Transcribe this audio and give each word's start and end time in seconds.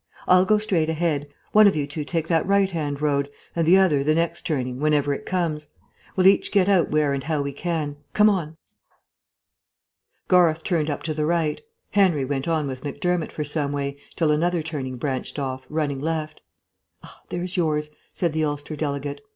I'll 0.27 0.45
go 0.45 0.57
straight 0.57 0.89
ahead; 0.89 1.27
one 1.51 1.67
of 1.67 1.75
you 1.75 1.85
two 1.85 2.03
take 2.03 2.27
that 2.27 2.47
right 2.47 2.71
hand 2.71 3.03
road, 3.03 3.29
and 3.55 3.67
the 3.67 3.77
other 3.77 4.03
the 4.03 4.15
next 4.15 4.47
turning, 4.47 4.79
whenever 4.79 5.13
it 5.13 5.27
comes. 5.27 5.67
We'll 6.15 6.25
each 6.25 6.51
get 6.51 6.67
out 6.67 6.89
where 6.89 7.13
and 7.13 7.23
how 7.25 7.43
we 7.43 7.51
can. 7.53 7.97
Come 8.15 8.27
on." 8.27 8.57
Garth 10.27 10.63
turned 10.63 10.89
up 10.89 11.03
to 11.03 11.13
the 11.13 11.27
right. 11.27 11.61
Henry 11.91 12.25
went 12.25 12.47
on 12.47 12.65
with 12.67 12.81
Macdermott 12.83 13.31
for 13.31 13.43
some 13.43 13.71
way, 13.71 13.95
till 14.15 14.31
another 14.31 14.63
turning 14.63 14.97
branched 14.97 15.37
off, 15.37 15.67
running 15.69 15.99
left. 16.01 16.41
"Ah, 17.03 17.21
there's 17.29 17.55
yours," 17.55 17.91
said 18.11 18.33
the 18.33 18.43
Ulster 18.43 18.75
delegate. 18.75 19.21